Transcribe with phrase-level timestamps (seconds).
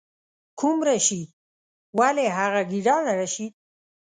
[0.59, 1.29] کوم رشید؟
[1.99, 3.53] ولې هغه ګیدړ رشید.